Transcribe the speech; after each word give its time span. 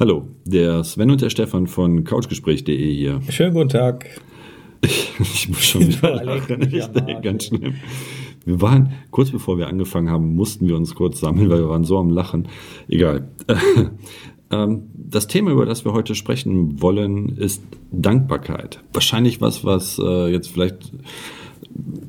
Hallo, 0.00 0.26
der 0.46 0.82
Sven 0.82 1.10
und 1.10 1.20
der 1.20 1.28
Stefan 1.28 1.66
von 1.66 2.04
couchgespräch.de 2.04 2.94
hier. 2.94 3.20
Schönen 3.28 3.52
guten 3.52 3.68
Tag. 3.68 4.06
Ich 5.20 5.46
muss 5.50 5.62
schon 5.62 5.88
wieder 5.88 6.24
lachen, 6.24 6.62
echt, 6.72 6.90
ey, 6.96 7.20
ganz 7.20 7.44
schlimm. 7.44 7.74
Wir 8.46 8.62
waren, 8.62 8.94
kurz 9.10 9.30
bevor 9.30 9.58
wir 9.58 9.68
angefangen 9.68 10.08
haben, 10.08 10.34
mussten 10.34 10.66
wir 10.66 10.74
uns 10.74 10.94
kurz 10.94 11.20
sammeln, 11.20 11.50
weil 11.50 11.58
wir 11.58 11.68
waren 11.68 11.84
so 11.84 11.98
am 11.98 12.08
Lachen. 12.08 12.48
Egal. 12.88 13.28
Ähm, 14.52 14.84
Das 14.94 15.28
Thema, 15.28 15.52
über 15.52 15.64
das 15.64 15.84
wir 15.84 15.92
heute 15.92 16.16
sprechen 16.16 16.80
wollen, 16.82 17.36
ist 17.36 17.62
Dankbarkeit. 17.92 18.82
Wahrscheinlich 18.92 19.40
was, 19.40 19.64
was 19.64 20.00
äh, 20.02 20.32
jetzt 20.32 20.48
vielleicht 20.48 20.92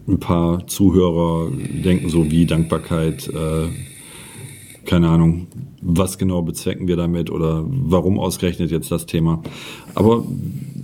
ein 0.08 0.20
paar 0.20 0.66
Zuhörer 0.66 1.52
denken, 1.52 2.10
so 2.10 2.32
wie 2.32 2.48
Dankbarkeit, 2.48 3.28
äh, 3.28 3.68
keine 4.86 5.10
Ahnung, 5.10 5.48
was 5.82 6.18
genau 6.18 6.42
bezwecken 6.42 6.88
wir 6.88 6.96
damit 6.96 7.30
oder 7.30 7.66
warum 7.68 8.20
ausgerechnet 8.20 8.72
jetzt 8.72 8.92
das 8.92 9.06
Thema. 9.06 9.42
Aber 9.96 10.24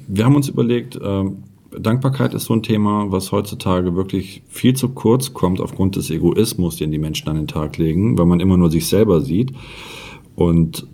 wir 0.08 0.26
haben 0.26 0.36
uns 0.36 0.50
überlegt, 0.50 1.00
ähm, 1.04 1.44
Dankbarkeit 1.78 2.34
ist 2.34 2.46
so 2.46 2.54
ein 2.54 2.64
Thema, 2.64 3.12
was 3.12 3.32
heutzutage 3.32 3.96
wirklich 3.96 4.42
viel 4.48 4.76
zu 4.76 4.90
kurz 4.90 5.34
kommt 5.34 5.60
aufgrund 5.60 5.96
des 5.96 6.10
Egoismus, 6.10 6.78
den 6.78 6.92
die 6.92 6.98
Menschen 6.98 7.28
an 7.30 7.36
den 7.36 7.48
Tag 7.48 7.78
legen, 7.78 8.18
weil 8.18 8.26
man 8.26 8.40
immer 8.40 8.58
nur 8.58 8.72
sich 8.72 8.88
selber 8.88 9.22
sieht. 9.22 9.52
Und 10.36 10.88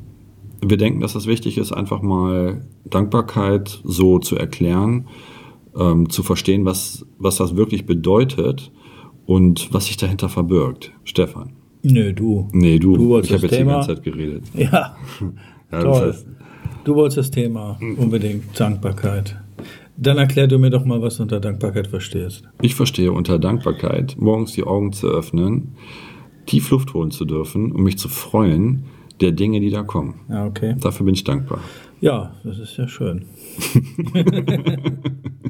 wir 0.61 0.77
denken, 0.77 1.01
dass 1.01 1.15
es 1.15 1.27
wichtig 1.27 1.57
ist, 1.57 1.71
einfach 1.71 2.01
mal 2.01 2.65
Dankbarkeit 2.85 3.81
so 3.83 4.19
zu 4.19 4.35
erklären, 4.35 5.07
ähm, 5.77 6.09
zu 6.09 6.23
verstehen, 6.23 6.65
was, 6.65 7.05
was 7.17 7.37
das 7.37 7.55
wirklich 7.55 7.85
bedeutet 7.85 8.71
und 9.25 9.73
was 9.73 9.85
sich 9.85 9.97
dahinter 9.97 10.29
verbirgt. 10.29 10.91
Stefan. 11.03 11.53
Nö, 11.83 12.13
du. 12.13 12.47
Nee, 12.53 12.79
du, 12.79 12.95
Du 12.95 13.09
wolltest 13.09 13.31
ich 13.31 13.37
habe 13.37 13.41
das 13.47 13.51
jetzt 13.51 13.51
die 13.51 13.57
Thema. 13.57 13.73
ganze 13.73 13.95
Zeit 13.95 14.03
geredet. 14.03 14.43
Ja, 14.55 14.69
Ja, 14.71 14.95
das 15.69 15.83
toll. 15.99 16.07
heißt, 16.07 16.27
Du 16.85 16.95
wolltest 16.95 17.17
das 17.17 17.31
Thema 17.31 17.77
unbedingt 17.97 18.59
Dankbarkeit. 18.59 19.37
Dann 19.95 20.17
erklär 20.17 20.47
du 20.47 20.57
mir 20.59 20.69
doch 20.69 20.85
mal, 20.85 21.01
was 21.01 21.17
du 21.17 21.23
unter 21.23 21.39
Dankbarkeit 21.39 21.87
verstehst. 21.87 22.43
ich 22.61 22.75
verstehe 22.75 23.11
unter 23.11 23.37
Dankbarkeit, 23.39 24.15
morgens 24.19 24.53
die 24.53 24.63
Augen 24.63 24.91
zu 24.91 25.07
öffnen, 25.07 25.75
tief 26.45 26.69
Luft 26.71 26.93
holen 26.93 27.11
zu 27.11 27.25
dürfen 27.25 27.71
und 27.71 27.83
mich 27.83 27.97
zu 27.97 28.09
freuen 28.09 28.83
der 29.21 29.31
Dinge, 29.31 29.59
die 29.61 29.69
da 29.69 29.83
kommen. 29.83 30.15
Ja, 30.29 30.45
okay. 30.45 30.75
Dafür 30.81 31.05
bin 31.05 31.13
ich 31.15 31.23
dankbar. 31.23 31.59
Ja, 32.01 32.33
das 32.43 32.59
ist 32.59 32.75
ja 32.75 32.87
schön. 32.87 33.25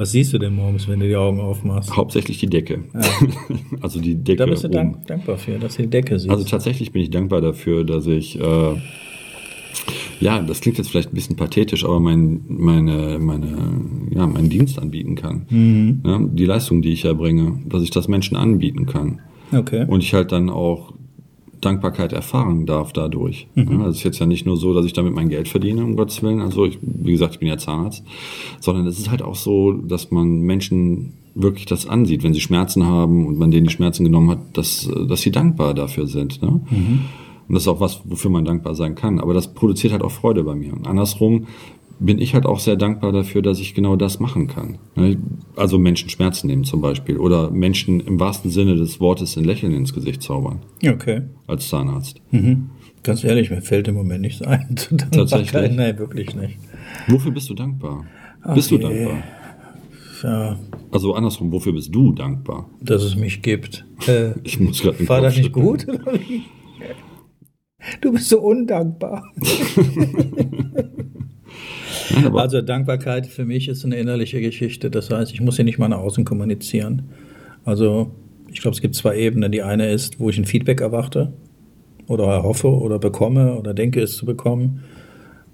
was 0.00 0.12
siehst 0.12 0.32
du 0.32 0.38
denn 0.38 0.54
morgens, 0.54 0.88
wenn 0.88 0.98
du 0.98 1.06
die 1.06 1.14
Augen 1.14 1.40
aufmachst? 1.40 1.94
Hauptsächlich 1.94 2.38
die 2.38 2.46
Decke. 2.46 2.84
also 3.82 4.00
die 4.00 4.14
Decke. 4.14 4.38
Da 4.38 4.46
bist 4.46 4.64
du 4.64 4.68
oben. 4.68 4.74
dank, 4.74 5.06
dankbar 5.06 5.36
für, 5.36 5.58
dass 5.58 5.76
du 5.76 5.82
die 5.82 5.90
Decke 5.90 6.18
siehst. 6.18 6.30
Also 6.30 6.44
tatsächlich 6.44 6.90
bin 6.90 7.02
ich 7.02 7.10
dankbar 7.10 7.42
dafür, 7.42 7.84
dass 7.84 8.06
ich, 8.06 8.40
äh, 8.40 8.76
ja, 10.20 10.40
das 10.40 10.62
klingt 10.62 10.78
jetzt 10.78 10.88
vielleicht 10.88 11.12
ein 11.12 11.14
bisschen 11.14 11.36
pathetisch, 11.36 11.84
aber 11.84 12.00
mein, 12.00 12.40
meine, 12.48 13.18
meine, 13.18 13.82
ja, 14.10 14.26
meinen 14.26 14.48
Dienst 14.48 14.78
anbieten 14.78 15.16
kann. 15.16 15.44
Mhm. 15.50 16.00
Ja, 16.06 16.18
die 16.18 16.46
Leistung, 16.46 16.80
die 16.80 16.92
ich 16.92 17.04
erbringe, 17.04 17.60
dass 17.66 17.82
ich 17.82 17.90
das 17.90 18.08
Menschen 18.08 18.38
anbieten 18.38 18.86
kann. 18.86 19.20
okay. 19.52 19.84
Und 19.86 20.02
ich 20.02 20.14
halt 20.14 20.32
dann 20.32 20.48
auch 20.48 20.94
Dankbarkeit 21.60 22.12
erfahren 22.12 22.66
darf 22.66 22.92
dadurch. 22.92 23.48
Mhm. 23.54 23.80
Das 23.80 23.96
ist 23.96 24.04
jetzt 24.04 24.18
ja 24.18 24.26
nicht 24.26 24.46
nur 24.46 24.56
so, 24.56 24.74
dass 24.74 24.86
ich 24.86 24.92
damit 24.92 25.14
mein 25.14 25.28
Geld 25.28 25.48
verdiene, 25.48 25.84
um 25.84 25.96
Gottes 25.96 26.22
Willen. 26.22 26.40
Also 26.40 26.64
ich, 26.64 26.78
wie 26.82 27.12
gesagt, 27.12 27.34
ich 27.34 27.40
bin 27.40 27.48
ja 27.48 27.58
Zahnarzt. 27.58 28.04
Sondern 28.60 28.86
es 28.86 28.98
ist 28.98 29.10
halt 29.10 29.22
auch 29.22 29.36
so, 29.36 29.72
dass 29.72 30.10
man 30.10 30.40
Menschen 30.40 31.12
wirklich 31.34 31.66
das 31.66 31.86
ansieht, 31.86 32.22
wenn 32.22 32.34
sie 32.34 32.40
Schmerzen 32.40 32.86
haben 32.86 33.26
und 33.26 33.38
man 33.38 33.50
denen 33.50 33.66
die 33.66 33.72
Schmerzen 33.72 34.04
genommen 34.04 34.30
hat, 34.30 34.40
dass, 34.54 34.90
dass 35.08 35.20
sie 35.20 35.30
dankbar 35.30 35.74
dafür 35.74 36.06
sind. 36.06 36.42
Ne? 36.42 36.60
Mhm. 36.70 37.00
Und 37.48 37.54
das 37.54 37.64
ist 37.64 37.68
auch 37.68 37.80
was, 37.80 38.02
wofür 38.04 38.30
man 38.30 38.44
dankbar 38.44 38.74
sein 38.74 38.94
kann. 38.94 39.18
Aber 39.18 39.34
das 39.34 39.52
produziert 39.52 39.92
halt 39.92 40.02
auch 40.02 40.12
Freude 40.12 40.44
bei 40.44 40.54
mir. 40.54 40.72
Und 40.72 40.86
andersrum 40.86 41.46
bin 42.00 42.18
ich 42.18 42.34
halt 42.34 42.46
auch 42.46 42.58
sehr 42.60 42.76
dankbar 42.76 43.12
dafür, 43.12 43.42
dass 43.42 43.60
ich 43.60 43.74
genau 43.74 43.94
das 43.94 44.18
machen 44.20 44.46
kann. 44.48 44.78
Ne? 44.96 45.18
Also 45.54 45.78
Menschen 45.78 46.08
Schmerzen 46.08 46.46
nehmen 46.46 46.64
zum 46.64 46.80
Beispiel 46.80 47.18
oder 47.18 47.50
Menschen 47.50 48.00
im 48.00 48.18
wahrsten 48.18 48.50
Sinne 48.50 48.74
des 48.76 49.00
Wortes 49.00 49.36
ein 49.36 49.44
Lächeln 49.44 49.72
ins 49.74 49.92
Gesicht 49.92 50.22
zaubern 50.22 50.60
Okay. 50.84 51.22
als 51.46 51.68
Zahnarzt. 51.68 52.20
Mhm. 52.30 52.70
Ganz 53.02 53.22
ehrlich, 53.24 53.50
mir 53.50 53.62
fällt 53.62 53.86
im 53.88 53.94
Moment 53.94 54.22
nichts 54.22 54.42
ein. 54.42 54.74
zu 54.76 54.96
Tatsächlich? 54.96 55.72
Nein, 55.72 55.98
wirklich 55.98 56.34
nicht. 56.34 56.58
Wofür 57.08 57.32
bist 57.32 57.48
du 57.50 57.54
dankbar? 57.54 58.04
bist 58.54 58.70
du 58.70 58.78
dankbar? 58.78 59.22
Ja, 60.22 60.58
Also 60.90 61.14
andersrum, 61.14 61.50
wofür 61.52 61.72
bist 61.72 61.94
du 61.94 62.12
dankbar? 62.12 62.68
dass 62.82 63.02
es 63.02 63.14
mich 63.16 63.42
gibt. 63.42 63.84
Äh, 64.06 64.30
Ich 64.44 64.58
muss 64.58 64.80
gerade 64.80 65.06
war 65.08 65.20
das 65.20 65.36
nicht 65.36 65.52
gut? 65.52 65.86
Du 68.00 68.12
bist 68.12 68.28
so 68.30 68.40
undankbar. 68.40 69.22
Nein, 72.14 72.26
aber 72.26 72.40
Also 72.40 72.60
Dankbarkeit 72.60 73.26
für 73.26 73.44
mich 73.44 73.68
ist 73.68 73.84
eine 73.84 73.96
innerliche 73.96 74.40
Geschichte. 74.40 74.90
Das 74.90 75.10
heißt, 75.10 75.32
ich 75.32 75.40
muss 75.40 75.56
sie 75.56 75.64
nicht 75.64 75.78
mal 75.78 75.88
nach 75.88 75.98
außen 75.98 76.24
kommunizieren. 76.24 77.10
Also 77.64 78.10
ich 78.48 78.60
glaube, 78.60 78.74
es 78.74 78.80
gibt 78.80 78.94
zwei 78.94 79.16
Ebenen. 79.16 79.52
Die 79.52 79.62
eine 79.62 79.90
ist, 79.90 80.18
wo 80.18 80.30
ich 80.30 80.38
ein 80.38 80.44
Feedback 80.44 80.80
erwarte 80.80 81.32
oder 82.06 82.24
erhoffe 82.24 82.68
oder 82.68 82.98
bekomme 82.98 83.54
oder 83.54 83.74
denke 83.74 84.00
es 84.00 84.16
zu 84.16 84.26
bekommen. 84.26 84.82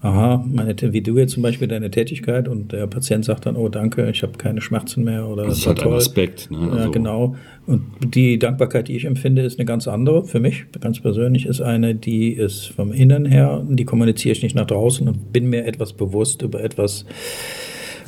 Aha, 0.03 0.45
meine, 0.47 0.77
wie 0.93 1.01
du 1.01 1.17
jetzt 1.19 1.33
zum 1.33 1.43
Beispiel 1.43 1.69
deine 1.69 1.91
Tätigkeit 1.91 2.49
und 2.49 2.71
der 2.73 2.87
Patient 2.87 3.25
sagt 3.25 3.47
dann, 3.47 3.57
oh 3.57 3.69
danke, 3.69 4.09
ich 4.11 4.23
habe 4.23 4.35
keine 4.37 4.61
Schmerzen 4.61 5.05
mehr 5.05 5.27
oder 5.27 5.45
das 5.47 5.59
ist 5.59 5.67
halt 5.67 5.83
ein 5.83 5.93
Aspekt. 5.95 6.51
Ne? 6.51 6.59
Ja, 6.67 6.73
Also, 6.75 6.91
genau. 6.91 7.37
Und 7.67 7.83
die 8.15 8.39
Dankbarkeit, 8.39 8.89
die 8.89 8.97
ich 8.97 9.07
empfinde, 9.07 9.43
ist 9.43 9.59
eine 9.59 9.65
ganz 9.65 9.89
andere. 9.89 10.25
Für 10.25 10.39
mich, 10.39 10.67
ganz 10.81 11.01
persönlich, 11.01 11.47
ist 11.47 11.61
eine, 11.63 11.95
die 11.95 12.33
ist 12.33 12.67
vom 12.67 12.93
Innen 12.93 13.25
her, 13.25 13.65
die 13.69 13.85
kommuniziere 13.85 14.33
ich 14.33 14.43
nicht 14.43 14.55
nach 14.55 14.67
draußen 14.67 15.09
und 15.09 15.33
bin 15.33 15.49
mir 15.49 15.65
etwas 15.67 15.95
bewusst 15.95 16.43
über 16.43 16.63
etwas, 16.63 17.07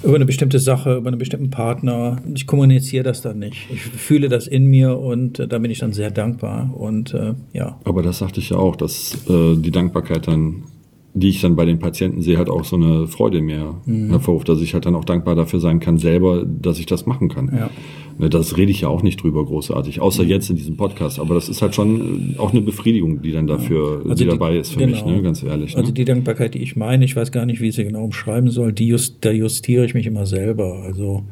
über 0.04 0.14
eine 0.14 0.26
bestimmte 0.26 0.58
Sache, 0.60 0.96
über 0.98 1.08
einen 1.08 1.18
bestimmten 1.18 1.50
Partner. 1.50 2.18
Ich 2.34 2.46
kommuniziere 2.46 3.02
das 3.02 3.22
dann 3.22 3.38
nicht. 3.40 3.66
Ich 3.72 3.80
fühle 3.80 4.28
das 4.28 4.46
in 4.46 4.66
mir 4.66 4.96
und 4.98 5.40
äh, 5.40 5.48
da 5.48 5.58
bin 5.58 5.70
ich 5.70 5.78
dann 5.80 5.92
sehr 5.94 6.10
dankbar. 6.12 6.70
Und 6.76 7.14
äh, 7.14 7.32
ja, 7.54 7.80
Aber 7.84 8.02
das 8.02 8.18
sagte 8.18 8.38
ich 8.40 8.50
ja 8.50 8.58
auch, 8.58 8.76
dass 8.76 9.14
äh, 9.28 9.56
die 9.56 9.70
Dankbarkeit 9.72 10.28
dann, 10.28 10.64
die 11.20 11.28
ich 11.28 11.40
dann 11.40 11.56
bei 11.56 11.64
den 11.64 11.78
Patienten 11.78 12.22
sehe, 12.22 12.36
halt 12.38 12.48
auch 12.50 12.64
so 12.64 12.76
eine 12.76 13.06
Freude 13.06 13.40
mir 13.40 13.74
Mhm. 13.86 14.10
hervorruft, 14.10 14.48
dass 14.48 14.60
ich 14.60 14.74
halt 14.74 14.86
dann 14.86 14.94
auch 14.94 15.04
dankbar 15.04 15.34
dafür 15.34 15.60
sein 15.60 15.80
kann, 15.80 15.98
selber, 15.98 16.44
dass 16.44 16.78
ich 16.78 16.86
das 16.86 17.06
machen 17.06 17.28
kann. 17.28 17.50
Ja. 17.54 17.70
Ne, 18.18 18.28
Das 18.28 18.56
rede 18.56 18.70
ich 18.72 18.80
ja 18.80 18.88
auch 18.88 19.02
nicht 19.02 19.22
drüber 19.22 19.44
großartig, 19.44 20.00
außer 20.00 20.24
Mhm. 20.24 20.28
jetzt 20.28 20.50
in 20.50 20.56
diesem 20.56 20.76
Podcast. 20.76 21.20
Aber 21.20 21.34
das 21.34 21.48
ist 21.48 21.62
halt 21.62 21.74
schon 21.74 22.34
äh, 22.34 22.38
auch 22.38 22.52
eine 22.52 22.60
Befriedigung, 22.62 23.22
die 23.22 23.32
dann 23.32 23.46
dafür, 23.46 24.02
die, 24.16 24.24
dabei 24.26 24.56
ist 24.58 24.72
für 24.74 24.86
mich, 24.86 25.02
genau. 25.04 25.16
ne? 25.16 25.22
ganz 25.22 25.42
ehrlich. 25.42 25.74
Ne? 25.74 25.80
Also 25.80 25.92
die 25.92 26.04
Dankbarkeit, 26.04 26.54
die 26.54 26.58
ich 26.62 26.74
meine, 26.76 27.04
ich 27.04 27.14
weiß 27.14 27.30
gar 27.32 27.46
nicht, 27.46 27.60
wie 27.60 27.68
ich 27.68 27.74
sie 27.76 27.84
genau 27.84 28.04
umschreiben 28.04 28.50
soll, 28.50 28.72
die 28.72 28.88
just, 28.88 29.24
da 29.24 29.30
justiere 29.30 29.84
ich 29.84 29.94
mich 29.94 30.06
immer 30.06 30.26
selber. 30.26 30.82
Also 30.84 31.24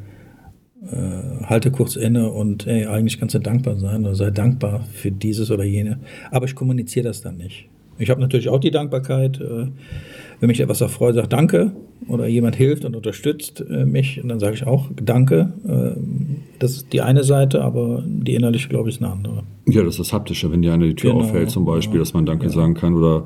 äh, 0.91 1.43
halte 1.45 1.71
kurz 1.71 1.95
inne 1.95 2.29
und 2.31 2.67
ey, 2.67 2.85
eigentlich 2.85 3.19
kannst 3.19 3.35
du 3.35 3.39
dankbar 3.39 3.77
sein 3.77 4.05
oder 4.05 4.15
sei 4.15 4.31
dankbar 4.31 4.85
für 4.93 5.11
dieses 5.11 5.51
oder 5.51 5.63
jene. 5.65 5.99
Aber 6.31 6.45
ich 6.45 6.55
kommuniziere 6.55 7.07
das 7.07 7.21
dann 7.21 7.37
nicht. 7.37 7.67
Ich 7.99 8.09
habe 8.09 8.21
natürlich 8.21 8.49
auch 8.49 8.59
die 8.59 8.71
Dankbarkeit, 8.71 9.39
äh, 9.39 9.67
wenn 10.39 10.47
mich 10.47 10.59
etwas 10.59 10.81
erfreut, 10.81 11.15
sagt 11.15 11.33
Danke 11.33 11.71
oder 12.07 12.27
jemand 12.27 12.55
hilft 12.55 12.85
und 12.85 12.95
unterstützt 12.95 13.63
äh, 13.69 13.85
mich, 13.85 14.21
und 14.21 14.29
dann 14.29 14.39
sage 14.39 14.55
ich 14.55 14.67
auch 14.67 14.87
Danke. 14.95 15.53
Äh, 15.67 15.99
das 16.59 16.71
ist 16.71 16.93
die 16.93 17.01
eine 17.01 17.23
Seite, 17.23 17.63
aber 17.63 18.03
die 18.05 18.35
innerliche, 18.35 18.69
glaube 18.69 18.89
ich, 18.89 18.95
ist 18.95 19.03
eine 19.03 19.11
andere. 19.11 19.43
Ja, 19.67 19.83
das 19.83 19.95
ist 19.95 19.99
das 19.99 20.13
Haptische, 20.13 20.51
wenn 20.51 20.61
dir 20.61 20.73
einer 20.73 20.85
die 20.85 20.95
Tür 20.95 21.11
Genau, 21.11 21.23
auffällt 21.23 21.49
zum 21.49 21.65
Beispiel, 21.65 21.95
ja. 21.95 21.99
dass 22.01 22.13
man 22.13 22.25
Danke 22.25 22.49
sagen 22.49 22.73
kann 22.73 22.93
oder 22.93 23.25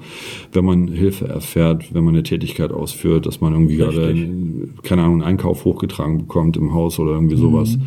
wenn 0.52 0.66
man 0.66 0.88
Hilfe 0.88 1.28
erfährt, 1.28 1.94
wenn 1.94 2.04
man 2.04 2.16
eine 2.16 2.24
Tätigkeit 2.24 2.72
ausführt, 2.72 3.26
dass 3.26 3.40
man 3.40 3.54
irgendwie 3.54 3.78
gerade, 3.78 4.08
Richtig. 4.08 4.84
keine 4.84 5.04
Ahnung, 5.04 5.22
einen 5.22 5.24
Einkauf 5.24 5.66
hochgetragen 5.66 6.18
bekommt 6.18 6.58
im 6.58 6.74
Haus 6.74 7.00
oder 7.00 7.12
irgendwie 7.12 7.38
sowas. 7.38 7.78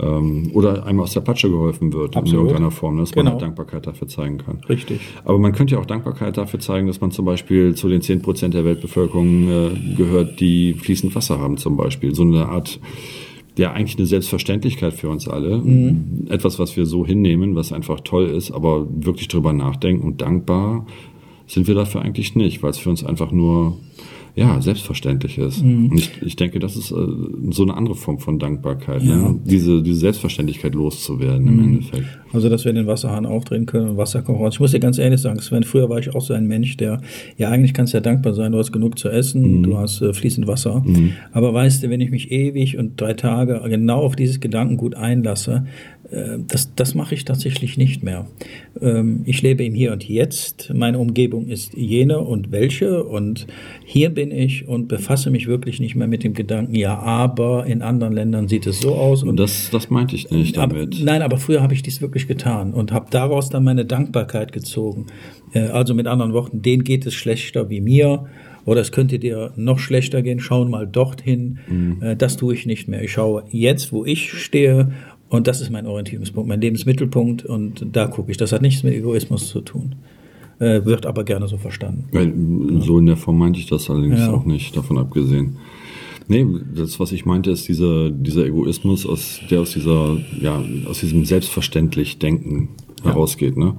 Ähm, 0.00 0.50
oder 0.52 0.86
einem 0.86 1.00
aus 1.00 1.14
der 1.14 1.20
Patsche 1.22 1.48
geholfen 1.48 1.92
wird 1.92 2.16
Absolut. 2.16 2.28
in 2.28 2.36
irgendeiner 2.36 2.70
Form, 2.70 2.98
dass 2.98 3.14
man 3.14 3.24
Genau. 3.24 3.32
halt 3.32 3.42
Dankbarkeit 3.42 3.86
dafür 3.86 4.06
zeigen 4.06 4.38
kann. 4.38 4.58
Richtig. 4.68 5.00
Aber 5.24 5.38
man 5.38 5.52
könnte 5.52 5.74
ja 5.74 5.80
auch 5.80 5.86
Dankbarkeit 5.86 6.36
dafür 6.36 6.60
zeigen, 6.60 6.86
dass 6.86 7.00
man 7.00 7.10
zum 7.10 7.24
Beispiel 7.24 7.74
zu 7.74 7.88
den 7.88 8.00
10% 8.02 8.50
der 8.50 8.64
Weltbevölkerung 8.64 9.48
äh, 9.48 9.70
gehört, 9.96 10.40
die 10.40 10.74
fließend 10.74 11.14
Wasser 11.14 11.38
haben 11.40 11.56
zum 11.56 11.76
Beispiel. 11.76 12.14
So 12.14 12.22
eine 12.22 12.46
Art, 12.46 12.78
ja 13.56 13.72
eigentlich 13.72 13.96
eine 13.98 14.06
Selbstverständlichkeit 14.06 14.94
für 14.94 15.08
uns 15.08 15.26
alle. 15.26 15.62
Etwas, 16.28 16.58
was 16.58 16.76
wir 16.76 16.86
so 16.86 17.04
hinnehmen, 17.04 17.56
was 17.56 17.72
einfach 17.72 18.00
toll 18.00 18.26
ist, 18.26 18.52
aber 18.52 18.86
wirklich 18.90 19.28
drüber 19.28 19.52
nachdenken 19.52 20.06
und 20.06 20.20
dankbar 20.20 20.86
sind 21.46 21.66
wir 21.66 21.74
dafür 21.74 22.02
eigentlich 22.02 22.36
nicht, 22.36 22.62
weil 22.62 22.70
es 22.70 22.78
für 22.78 22.90
uns 22.90 23.02
einfach 23.04 23.32
nur 23.32 23.78
ja, 24.38 24.60
selbstverständlich 24.60 25.36
ist. 25.36 25.64
Mhm. 25.64 25.90
Und 25.90 25.98
ich, 25.98 26.22
ich 26.22 26.36
denke, 26.36 26.60
das 26.60 26.76
ist 26.76 26.92
äh, 26.92 26.94
so 27.50 27.64
eine 27.64 27.74
andere 27.74 27.96
Form 27.96 28.20
von 28.20 28.38
Dankbarkeit, 28.38 29.02
ne? 29.02 29.10
ja. 29.10 29.16
ne? 29.16 29.40
diese, 29.44 29.82
diese 29.82 29.98
Selbstverständlichkeit 29.98 30.76
loszuwerden 30.76 31.42
mhm. 31.42 31.58
im 31.58 31.64
Endeffekt. 31.64 32.06
Also, 32.32 32.48
dass 32.48 32.64
wir 32.64 32.72
den 32.72 32.86
Wasserhahn 32.86 33.26
aufdrehen 33.26 33.66
können 33.66 33.88
und 33.88 33.96
Wasser 33.96 34.22
kommt 34.22 34.38
raus. 34.38 34.54
Ich 34.54 34.60
muss 34.60 34.70
dir 34.70 34.78
ganz 34.78 34.98
ehrlich 34.98 35.20
sagen, 35.20 35.40
Sven, 35.40 35.64
früher 35.64 35.88
war 35.88 35.98
ich 35.98 36.14
auch 36.14 36.20
so 36.20 36.34
ein 36.34 36.46
Mensch, 36.46 36.76
der, 36.76 37.00
ja, 37.36 37.48
eigentlich 37.48 37.74
kannst 37.74 37.94
du 37.94 37.96
ja 37.96 38.00
dankbar 38.00 38.32
sein, 38.34 38.52
du 38.52 38.58
hast 38.58 38.70
genug 38.70 38.96
zu 38.96 39.08
essen, 39.08 39.58
mhm. 39.58 39.62
du 39.64 39.76
hast 39.76 40.02
äh, 40.02 40.12
fließend 40.12 40.46
Wasser. 40.46 40.84
Mhm. 40.86 41.14
Aber 41.32 41.52
weißt 41.52 41.82
du, 41.82 41.90
wenn 41.90 42.00
ich 42.00 42.10
mich 42.10 42.30
ewig 42.30 42.78
und 42.78 43.00
drei 43.00 43.14
Tage 43.14 43.60
genau 43.68 44.02
auf 44.02 44.14
dieses 44.14 44.38
Gedankengut 44.38 44.94
einlasse, 44.94 45.64
äh, 46.10 46.38
das, 46.46 46.74
das 46.74 46.94
mache 46.94 47.14
ich 47.14 47.24
tatsächlich 47.24 47.76
nicht 47.76 48.02
mehr. 48.02 48.26
Ähm, 48.80 49.22
ich 49.24 49.42
lebe 49.42 49.64
im 49.64 49.74
Hier 49.74 49.92
und 49.92 50.08
Jetzt. 50.08 50.72
Meine 50.74 50.98
Umgebung 50.98 51.48
ist 51.48 51.74
jene 51.74 52.20
und 52.20 52.52
welche. 52.52 53.04
Und 53.04 53.46
hier 53.84 54.10
bin 54.10 54.27
ich 54.30 54.68
und 54.68 54.88
befasse 54.88 55.30
mich 55.30 55.46
wirklich 55.46 55.80
nicht 55.80 55.94
mehr 55.94 56.06
mit 56.06 56.24
dem 56.24 56.34
Gedanken, 56.34 56.74
ja, 56.74 56.98
aber 56.98 57.66
in 57.66 57.82
anderen 57.82 58.12
Ländern 58.12 58.48
sieht 58.48 58.66
es 58.66 58.80
so 58.80 58.94
aus. 58.94 59.22
Und 59.22 59.36
das, 59.38 59.70
das 59.70 59.90
meinte 59.90 60.14
ich 60.16 60.30
nicht 60.30 60.56
damit. 60.56 60.94
Aber, 60.94 61.04
nein, 61.04 61.22
aber 61.22 61.38
früher 61.38 61.62
habe 61.62 61.74
ich 61.74 61.82
dies 61.82 62.00
wirklich 62.00 62.28
getan 62.28 62.72
und 62.72 62.92
habe 62.92 63.06
daraus 63.10 63.50
dann 63.50 63.64
meine 63.64 63.84
Dankbarkeit 63.84 64.52
gezogen. 64.52 65.06
Äh, 65.52 65.68
also 65.68 65.94
mit 65.94 66.06
anderen 66.06 66.32
Worten, 66.32 66.62
denen 66.62 66.84
geht 66.84 67.06
es 67.06 67.14
schlechter 67.14 67.70
wie 67.70 67.80
mir 67.80 68.26
oder 68.64 68.80
es 68.80 68.92
könnte 68.92 69.18
dir 69.18 69.52
noch 69.56 69.78
schlechter 69.78 70.22
gehen, 70.22 70.40
schauen 70.40 70.70
mal 70.70 70.86
dorthin. 70.86 71.58
Mhm. 71.68 72.02
Äh, 72.02 72.16
das 72.16 72.36
tue 72.36 72.54
ich 72.54 72.66
nicht 72.66 72.88
mehr. 72.88 73.02
Ich 73.02 73.12
schaue 73.12 73.44
jetzt, 73.50 73.92
wo 73.92 74.04
ich 74.04 74.32
stehe 74.32 74.92
und 75.28 75.46
das 75.46 75.60
ist 75.60 75.70
mein 75.70 75.86
Orientierungspunkt, 75.86 76.48
mein 76.48 76.60
Lebensmittelpunkt 76.60 77.44
und 77.44 77.86
da 77.92 78.06
gucke 78.06 78.30
ich. 78.30 78.36
Das 78.36 78.52
hat 78.52 78.62
nichts 78.62 78.82
mit 78.82 78.94
Egoismus 78.94 79.48
zu 79.48 79.60
tun. 79.60 79.94
Äh, 80.60 80.84
wird 80.84 81.06
aber 81.06 81.22
gerne 81.22 81.46
so 81.46 81.56
verstanden. 81.56 82.80
So 82.80 82.98
in 82.98 83.06
der 83.06 83.16
Form 83.16 83.38
meinte 83.38 83.60
ich 83.60 83.66
das 83.66 83.88
allerdings 83.88 84.18
ja. 84.18 84.32
auch 84.32 84.44
nicht, 84.44 84.76
davon 84.76 84.98
abgesehen. 84.98 85.56
Nee, 86.26 86.44
das, 86.74 86.98
was 86.98 87.12
ich 87.12 87.24
meinte, 87.24 87.50
ist 87.50 87.68
dieser, 87.68 88.10
dieser 88.10 88.44
Egoismus, 88.44 89.06
aus, 89.06 89.40
der 89.50 89.60
aus 89.60 89.70
dieser, 89.70 90.18
ja, 90.40 90.62
aus 90.86 91.00
diesem 91.00 91.24
selbstverständlich 91.24 92.18
Denken 92.18 92.70
ja. 93.04 93.10
herausgeht, 93.10 93.56
ne? 93.56 93.76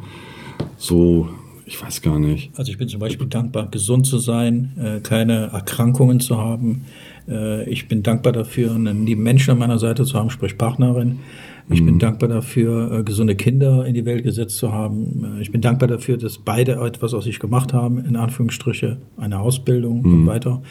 So, 0.78 1.28
ich 1.66 1.82
weiß 1.82 2.02
gar 2.02 2.18
nicht. 2.18 2.52
Also 2.56 2.72
ich 2.72 2.78
bin 2.78 2.88
zum 2.88 3.00
Beispiel 3.00 3.28
dankbar, 3.28 3.68
gesund 3.70 4.08
zu 4.08 4.18
sein, 4.18 4.72
äh, 4.82 5.00
keine 5.02 5.48
Erkrankungen 5.52 6.22
zu 6.22 6.38
haben, 6.38 6.86
äh, 7.30 7.70
ich 7.70 7.88
bin 7.88 8.04
dankbar 8.04 8.34
dafür, 8.34 8.74
einen 8.74 9.06
lieben 9.06 9.24
Menschen 9.24 9.52
an 9.52 9.60
meiner 9.60 9.80
Seite 9.80 10.04
zu 10.06 10.18
haben, 10.18 10.30
sprich 10.30 10.58
Partnerin. 10.58 11.20
Ich 11.70 11.82
mhm. 11.82 11.86
bin 11.86 12.00
dankbar 12.00 12.30
dafür, 12.30 12.92
äh, 12.92 13.04
gesunde 13.04 13.36
Kinder 13.36 13.86
in 13.86 13.94
die 13.94 14.06
Welt 14.06 14.24
gesetzt 14.24 14.58
zu 14.58 14.72
haben. 14.72 15.38
Äh, 15.38 15.42
ich 15.42 15.52
bin 15.52 15.62
dankbar 15.62 15.88
dafür, 15.88 16.18
dass 16.18 16.38
beide 16.40 16.74
etwas 16.74 17.14
aus 17.14 17.26
sich 17.26 17.40
gemacht 17.40 17.74
haben, 17.74 18.04
in 18.04 18.16
Anführungsstriche, 18.16 18.98
eine 19.18 19.40
Ausbildung 19.40 20.02
mhm. 20.02 20.14
und 20.14 20.28
weiter. 20.28 20.62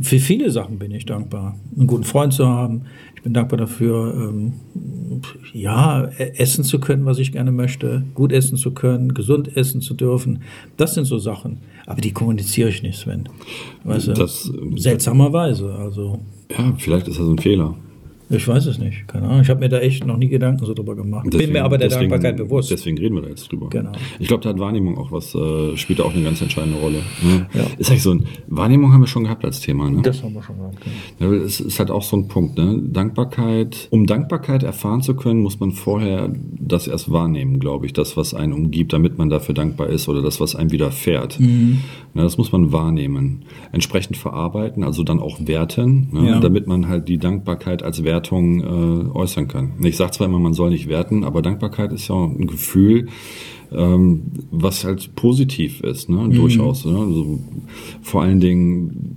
Für 0.00 0.20
viele 0.20 0.50
Sachen 0.52 0.78
bin 0.78 0.92
ich 0.92 1.06
dankbar. 1.06 1.56
Einen 1.76 1.88
guten 1.88 2.04
Freund 2.04 2.32
zu 2.32 2.46
haben. 2.46 2.82
Ich 3.16 3.22
bin 3.22 3.34
dankbar 3.34 3.58
dafür, 3.58 4.14
ähm, 4.30 4.52
ja, 5.52 6.04
e-, 6.04 6.34
essen 6.36 6.62
zu 6.62 6.78
können, 6.78 7.04
was 7.04 7.18
ich 7.18 7.32
gerne 7.32 7.50
möchte, 7.50 8.04
gut 8.14 8.32
essen 8.32 8.56
zu 8.56 8.70
können, 8.70 9.12
gesund 9.14 9.56
essen 9.56 9.80
zu 9.80 9.94
dürfen. 9.94 10.42
Das 10.76 10.94
sind 10.94 11.04
so 11.04 11.18
Sachen. 11.18 11.58
Aber 11.86 12.00
die 12.00 12.12
kommuniziere 12.12 12.68
ich 12.68 12.84
nicht, 12.84 12.98
Sven. 12.98 13.28
Weißt 13.82 14.08
du? 14.08 14.12
Das, 14.12 14.52
seltsamerweise. 14.76 15.74
Also. 15.74 16.20
Ja, 16.56 16.74
vielleicht 16.78 17.08
ist 17.08 17.18
das 17.18 17.26
ein 17.26 17.38
Fehler. 17.38 17.74
Ich 18.30 18.46
weiß 18.46 18.66
es 18.66 18.78
nicht, 18.78 19.08
keine 19.08 19.26
Ahnung. 19.26 19.40
Ich 19.40 19.48
habe 19.48 19.60
mir 19.60 19.68
da 19.68 19.78
echt 19.78 20.04
noch 20.06 20.18
nie 20.18 20.28
Gedanken 20.28 20.64
so 20.64 20.74
drüber 20.74 20.94
gemacht. 20.94 21.26
Deswegen, 21.26 21.44
Bin 21.44 21.52
mir 21.54 21.64
aber 21.64 21.78
der 21.78 21.88
deswegen, 21.88 22.10
Dankbarkeit 22.10 22.36
bewusst. 22.36 22.70
Deswegen 22.70 22.98
reden 22.98 23.14
wir 23.14 23.22
da 23.22 23.28
jetzt 23.28 23.50
drüber. 23.50 23.68
Genau. 23.70 23.92
Ich 24.18 24.28
glaube, 24.28 24.42
da 24.42 24.50
hat 24.50 24.58
Wahrnehmung 24.58 24.98
auch 24.98 25.10
was, 25.10 25.34
äh, 25.34 25.76
spielt 25.76 26.00
da 26.00 26.04
auch 26.04 26.14
eine 26.14 26.22
ganz 26.22 26.42
entscheidende 26.42 26.78
Rolle. 26.78 26.98
Ne? 27.22 27.46
Ja. 27.54 27.64
Ist 27.78 27.90
eigentlich 27.90 28.02
so 28.02 28.12
ein, 28.12 28.26
Wahrnehmung 28.48 28.92
haben 28.92 29.00
wir 29.00 29.06
schon 29.06 29.24
gehabt 29.24 29.44
als 29.44 29.60
Thema, 29.60 29.90
ne? 29.90 30.02
Das 30.02 30.22
haben 30.22 30.34
wir 30.34 30.42
schon 30.42 30.58
gehabt, 30.58 30.76
ja. 31.20 31.32
es 31.32 31.60
ist 31.60 31.78
halt 31.78 31.90
auch 31.90 32.02
so 32.02 32.16
ein 32.16 32.28
Punkt, 32.28 32.58
ne? 32.58 32.78
Dankbarkeit. 32.82 33.88
Um 33.90 34.06
Dankbarkeit 34.06 34.62
erfahren 34.62 35.00
zu 35.00 35.14
können, 35.14 35.40
muss 35.40 35.58
man 35.58 35.72
vorher 35.72 36.30
das 36.58 36.86
erst 36.86 37.10
wahrnehmen, 37.10 37.60
glaube 37.60 37.86
ich. 37.86 37.94
Das, 37.94 38.16
was 38.16 38.34
einen 38.34 38.52
umgibt, 38.52 38.92
damit 38.92 39.16
man 39.16 39.30
dafür 39.30 39.54
dankbar 39.54 39.88
ist 39.88 40.08
oder 40.08 40.20
das, 40.20 40.38
was 40.40 40.54
einem 40.54 40.70
widerfährt. 40.70 41.40
Mhm. 41.40 41.80
Ja, 42.14 42.22
das 42.22 42.36
muss 42.36 42.52
man 42.52 42.72
wahrnehmen. 42.72 43.44
Entsprechend 43.72 44.16
verarbeiten, 44.16 44.82
also 44.82 45.02
dann 45.02 45.20
auch 45.20 45.38
werten, 45.40 46.08
ne? 46.12 46.40
damit 46.40 46.66
man 46.66 46.88
halt 46.88 47.08
die 47.08 47.18
Dankbarkeit 47.18 47.82
als 47.82 48.04
Wertung 48.18 48.60
äh, 48.60 49.16
äußern 49.16 49.46
kann. 49.46 49.72
Ich 49.82 49.96
sage 49.96 50.10
zwar 50.10 50.26
immer, 50.26 50.40
man 50.40 50.54
soll 50.54 50.70
nicht 50.70 50.88
werten, 50.88 51.24
aber 51.24 51.40
Dankbarkeit 51.40 51.92
ist 51.92 52.08
ja 52.08 52.16
ein 52.16 52.46
Gefühl, 52.46 53.06
ähm, 53.72 54.22
was 54.50 54.84
halt 54.84 55.14
positiv 55.14 55.80
ist, 55.80 56.08
ne? 56.08 56.16
Mhm. 56.16 56.34
durchaus. 56.34 56.84
Ne? 56.84 56.98
Also 56.98 57.38
vor 58.02 58.22
allen 58.22 58.40
Dingen 58.40 59.16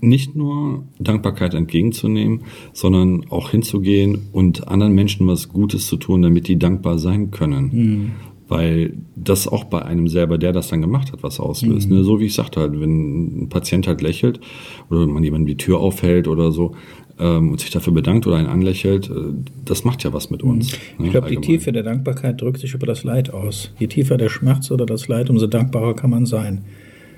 nicht 0.00 0.34
nur 0.36 0.84
Dankbarkeit 0.98 1.54
entgegenzunehmen, 1.54 2.40
sondern 2.72 3.24
auch 3.30 3.50
hinzugehen 3.50 4.28
und 4.32 4.68
anderen 4.68 4.94
Menschen 4.94 5.26
was 5.26 5.48
Gutes 5.48 5.86
zu 5.86 5.96
tun, 5.96 6.22
damit 6.22 6.48
die 6.48 6.58
dankbar 6.58 6.98
sein 6.98 7.30
können. 7.30 7.70
Mhm. 7.72 8.10
Weil 8.46 8.92
das 9.16 9.48
auch 9.48 9.64
bei 9.64 9.82
einem 9.82 10.06
selber, 10.06 10.36
der 10.36 10.52
das 10.52 10.68
dann 10.68 10.82
gemacht 10.82 11.12
hat, 11.12 11.22
was 11.22 11.40
auslöst. 11.40 11.88
Mhm. 11.88 11.96
Ne? 11.96 12.04
So 12.04 12.20
wie 12.20 12.26
ich 12.26 12.34
sagte 12.34 12.60
halt, 12.60 12.78
wenn 12.78 13.44
ein 13.44 13.48
Patient 13.48 13.86
halt 13.86 14.02
lächelt 14.02 14.38
oder 14.90 15.06
man 15.06 15.24
jemandem 15.24 15.46
die 15.46 15.56
Tür 15.56 15.80
aufhält 15.80 16.28
oder 16.28 16.52
so, 16.52 16.74
ähm, 17.18 17.52
und 17.52 17.60
sich 17.60 17.70
dafür 17.70 17.92
bedankt 17.92 18.26
oder 18.26 18.36
einen 18.36 18.48
anlächelt, 18.48 19.08
äh, 19.08 19.14
das 19.64 19.84
macht 19.84 20.02
ja 20.04 20.12
was 20.12 20.30
mit 20.30 20.42
uns. 20.42 20.76
Mhm. 20.98 21.04
Ich 21.06 21.10
glaube, 21.12 21.30
die 21.30 21.36
Tiefe 21.36 21.72
der 21.72 21.82
Dankbarkeit 21.82 22.40
drückt 22.40 22.60
sich 22.60 22.74
über 22.74 22.86
das 22.86 23.04
Leid 23.04 23.32
aus. 23.32 23.70
Je 23.78 23.86
tiefer 23.86 24.16
der 24.16 24.28
Schmerz 24.28 24.70
oder 24.70 24.86
das 24.86 25.08
Leid, 25.08 25.30
umso 25.30 25.46
dankbarer 25.46 25.94
kann 25.94 26.10
man 26.10 26.26
sein. 26.26 26.64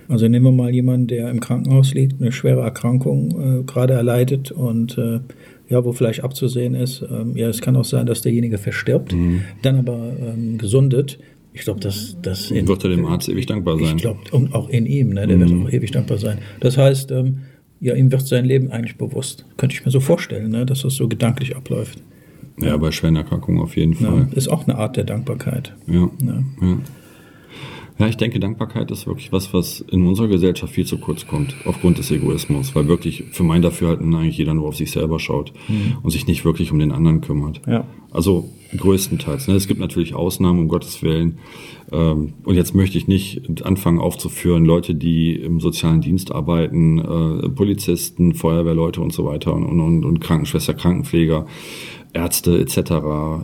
Also 0.08 0.28
nehmen 0.28 0.44
wir 0.44 0.52
mal 0.52 0.74
jemanden, 0.74 1.08
der 1.08 1.30
im 1.30 1.40
Krankenhaus 1.40 1.94
liegt, 1.94 2.20
eine 2.20 2.32
schwere 2.32 2.60
Erkrankung 2.60 3.60
äh, 3.60 3.62
gerade 3.64 3.94
erleidet 3.94 4.52
und 4.52 4.96
äh, 4.98 5.20
ja, 5.68 5.84
wo 5.84 5.92
vielleicht 5.92 6.22
abzusehen 6.22 6.74
ist, 6.74 7.04
ähm, 7.10 7.36
ja, 7.36 7.48
es 7.48 7.60
kann 7.60 7.76
auch 7.76 7.84
sein, 7.84 8.06
dass 8.06 8.22
derjenige 8.22 8.58
verstirbt, 8.58 9.12
mhm. 9.12 9.42
dann 9.62 9.76
aber 9.76 10.12
ähm, 10.20 10.58
gesundet. 10.58 11.18
Ich 11.52 11.62
glaube, 11.62 11.80
dass 11.80 12.16
das 12.22 12.50
wird 12.50 12.84
er 12.84 12.90
dem 12.90 13.06
Arzt 13.06 13.28
ewig 13.28 13.46
dankbar 13.46 13.78
sein. 13.78 13.96
Ich 13.96 14.02
glaube, 14.02 14.20
und 14.30 14.54
auch 14.54 14.68
in 14.68 14.86
ihm, 14.86 15.10
ne, 15.10 15.26
der 15.26 15.38
mhm. 15.38 15.40
wird 15.40 15.68
auch 15.68 15.72
ewig 15.72 15.90
dankbar 15.90 16.18
sein. 16.18 16.38
Das 16.60 16.76
heißt, 16.76 17.10
ähm, 17.10 17.38
ja, 17.80 17.94
ihm 17.94 18.12
wird 18.12 18.26
sein 18.26 18.44
Leben 18.44 18.70
eigentlich 18.70 18.96
bewusst. 18.96 19.44
Könnte 19.56 19.74
ich 19.74 19.84
mir 19.84 19.90
so 19.90 20.00
vorstellen, 20.00 20.50
ne, 20.50 20.66
dass 20.66 20.82
das 20.82 20.94
so 20.94 21.08
gedanklich 21.08 21.56
abläuft. 21.56 22.02
Ja, 22.58 22.76
bei 22.76 22.90
schweren 22.90 23.16
Erkrankungen 23.16 23.60
auf 23.60 23.76
jeden 23.76 23.94
Fall. 23.94 24.28
Ja, 24.30 24.36
ist 24.36 24.48
auch 24.48 24.66
eine 24.66 24.76
Art 24.78 24.96
der 24.96 25.04
Dankbarkeit. 25.04 25.74
Ja. 25.86 26.10
ja. 26.20 26.44
ja. 26.60 26.78
Ja, 27.98 28.06
ich 28.08 28.16
denke, 28.16 28.38
Dankbarkeit 28.40 28.90
ist 28.90 29.06
wirklich 29.06 29.32
was, 29.32 29.54
was 29.54 29.80
in 29.80 30.06
unserer 30.06 30.28
Gesellschaft 30.28 30.74
viel 30.74 30.84
zu 30.84 30.98
kurz 30.98 31.26
kommt, 31.26 31.54
aufgrund 31.64 31.96
des 31.96 32.10
Egoismus, 32.10 32.74
weil 32.74 32.88
wirklich 32.88 33.24
für 33.32 33.42
mein 33.42 33.62
Dafürhalten 33.62 34.14
eigentlich 34.14 34.36
jeder 34.36 34.52
nur 34.52 34.68
auf 34.68 34.76
sich 34.76 34.90
selber 34.90 35.18
schaut 35.18 35.52
mhm. 35.68 35.98
und 36.02 36.10
sich 36.10 36.26
nicht 36.26 36.44
wirklich 36.44 36.72
um 36.72 36.78
den 36.78 36.92
anderen 36.92 37.22
kümmert. 37.22 37.62
Ja. 37.66 37.86
Also 38.10 38.50
größtenteils. 38.76 39.48
Ne? 39.48 39.54
Es 39.54 39.66
gibt 39.66 39.80
natürlich 39.80 40.14
Ausnahmen, 40.14 40.60
um 40.60 40.68
Gottes 40.68 41.02
Willen. 41.02 41.38
Ähm, 41.92 42.34
und 42.44 42.54
jetzt 42.54 42.74
möchte 42.74 42.98
ich 42.98 43.08
nicht 43.08 43.62
anfangen 43.64 43.98
aufzuführen, 43.98 44.64
Leute, 44.64 44.94
die 44.94 45.34
im 45.34 45.60
sozialen 45.60 46.00
Dienst 46.00 46.32
arbeiten, 46.32 46.98
äh, 46.98 47.48
Polizisten, 47.48 48.34
Feuerwehrleute 48.34 49.00
und 49.00 49.12
so 49.12 49.24
weiter 49.24 49.54
und, 49.54 49.64
und, 49.64 50.04
und 50.04 50.20
Krankenschwester, 50.20 50.74
Krankenpfleger 50.74 51.46
Ärzte 52.16 52.58
etc., 52.58 52.78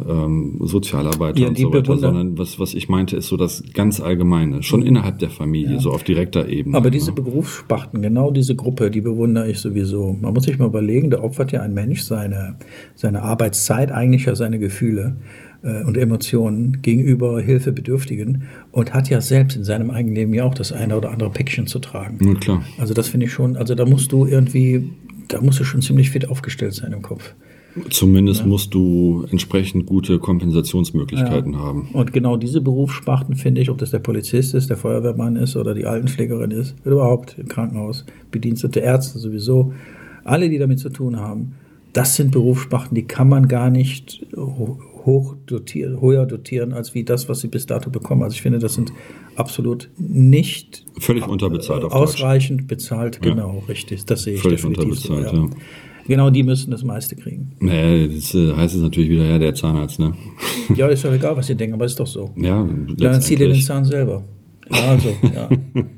ähm, 0.09 0.57
Sozialarbeiter 0.61 1.41
ja, 1.41 1.49
und 1.49 1.59
so 1.59 1.73
weiter, 1.73 1.99
sondern 1.99 2.39
was, 2.39 2.59
was 2.59 2.73
ich 2.73 2.89
meinte, 2.89 3.17
ist 3.17 3.29
so 3.29 3.37
das 3.37 3.63
ganz 3.75 4.01
Allgemeine, 4.01 4.63
schon 4.63 4.83
innerhalb 4.83 5.19
der 5.19 5.29
Familie, 5.31 5.75
ja. 5.75 5.81
so 5.81 5.91
auf 5.91 6.03
direkter 6.03 6.49
Ebene. 6.49 6.77
Aber 6.77 6.91
diese 6.91 7.11
ne? 7.11 7.17
Berufssparten, 7.17 8.01
genau 8.01 8.31
diese 8.31 8.57
Gruppe, 8.57 8.91
die 8.91 9.03
bewundere 9.03 9.51
ich 9.51 9.58
sowieso. 9.61 10.17
Man 10.19 10.32
muss 10.32 10.44
sich 10.44 10.58
mal 10.58 10.67
überlegen, 10.67 11.11
da 11.11 11.20
opfert 11.20 11.53
ja 11.53 11.61
ein 11.61 11.75
Mensch 11.75 12.01
seine, 12.01 12.56
seine 12.94 13.23
Arbeitszeit, 13.23 13.93
eigentlich 13.93 14.25
ja 14.25 14.35
seine 14.35 14.58
Gefühle 14.58 15.17
äh, 15.63 15.85
und 15.85 15.99
Emotionen 15.99 16.81
gegenüber 16.81 17.41
Hilfebedürftigen 17.41 18.44
und 18.70 18.94
hat 18.94 19.11
ja 19.11 19.20
selbst 19.20 19.56
in 19.56 19.65
seinem 19.65 19.91
eigenen 19.91 20.15
Leben 20.15 20.35
ja 20.35 20.44
auch 20.44 20.55
das 20.55 20.73
eine 20.73 20.96
oder 20.96 21.11
andere 21.11 21.31
Päckchen 21.31 21.67
zu 21.67 21.79
tragen. 21.79 22.19
Ja, 22.27 22.35
klar. 22.35 22.65
Also 22.79 22.94
das 22.94 23.08
finde 23.08 23.27
ich 23.27 23.32
schon, 23.32 23.56
also 23.56 23.75
da 23.75 23.85
musst 23.85 24.13
du 24.13 24.27
irgendwie, 24.27 24.91
da 25.29 25.43
musst 25.43 25.61
du 25.61 25.65
schon 25.65 25.82
ziemlich 25.82 26.11
fit 26.11 26.29
aufgestellt 26.29 26.73
sein 26.73 26.93
im 26.93 27.03
Kopf. 27.03 27.35
Zumindest 27.91 28.41
ja. 28.41 28.46
musst 28.46 28.74
du 28.74 29.24
entsprechend 29.31 29.86
gute 29.86 30.19
Kompensationsmöglichkeiten 30.19 31.55
ja. 31.55 31.58
haben. 31.58 31.88
Und 31.93 32.12
genau 32.12 32.36
diese 32.36 32.60
Berufssparten 32.60 33.34
finde 33.34 33.60
ich, 33.62 33.70
ob 33.70 33.79
das 33.79 33.91
der 33.91 33.98
Polizist 33.98 34.55
ist, 34.55 34.69
der 34.69 34.76
Feuerwehrmann 34.76 35.36
ist 35.36 35.56
oder 35.56 35.74
die 35.74 35.86
Altenpflegerin 35.86 36.50
ist, 36.50 36.74
überhaupt 36.84 37.36
im 37.38 37.48
Krankenhaus, 37.48 38.05
bedienstete 38.31 38.81
Ärzte 38.81 39.19
sowieso, 39.19 39.72
alle, 40.24 40.50
die 40.50 40.58
damit 40.58 40.81
zu 40.81 40.91
tun 40.91 41.19
haben, 41.19 41.55
das 41.93 42.17
sind 42.17 42.31
Berufssparten, 42.31 42.94
die 42.94 43.05
kann 43.05 43.29
man 43.29 43.48
gar 43.48 43.70
nicht 43.70 44.24
hoch 44.36 45.34
dotieren, 45.46 46.00
höher 46.00 46.26
dotieren, 46.26 46.72
als 46.72 46.94
wie 46.94 47.05
das, 47.05 47.29
was 47.29 47.41
sie 47.41 47.48
bis 47.48 47.67
dato 47.67 47.91
bekommen. 47.91 48.22
Also 48.22 48.34
ich 48.34 48.43
finde, 48.43 48.58
das 48.58 48.74
sind 48.74 48.93
absolut 49.36 49.91
nicht 49.98 50.84
völlig 50.98 51.26
unterbezahlt, 51.26 51.84
ausreichend 51.84 52.62
Deutsch. 52.62 52.69
bezahlt, 52.69 53.22
genau, 53.22 53.58
ja. 53.60 53.67
richtig. 53.69 54.05
Das 54.05 54.22
sehe 54.22 54.34
ich 54.34 54.43
völlig 54.43 54.64
unterbezahlt, 54.64 55.29
so, 55.29 55.36
ja. 55.36 55.50
Genau, 56.06 56.31
die 56.31 56.43
müssen 56.43 56.71
das 56.71 56.82
meiste 56.82 57.17
kriegen. 57.17 57.53
Naja, 57.61 58.06
das 58.09 58.35
äh, 58.35 58.55
heißt 58.55 58.75
es 58.75 58.82
natürlich 58.82 59.11
wieder, 59.11 59.25
ja, 59.25 59.39
der 59.39 59.55
Zahnarzt, 59.55 59.99
ne? 59.99 60.15
Ja, 60.77 60.89
ist 60.89 61.05
doch 61.05 61.13
egal, 61.13 61.37
was 61.37 61.47
sie 61.47 61.55
denken, 61.55 61.75
aber 61.75 61.85
ist 61.85 61.99
doch 61.99 62.06
so. 62.06 62.31
Ja, 62.37 62.67
Dann 62.97 63.21
zieht 63.21 63.41
ihr 63.41 63.49
den 63.49 63.61
Zahn 63.61 63.85
selber. 63.85 64.25
Ja, 64.71 64.91
also, 64.91 65.09
ja. 65.35 65.49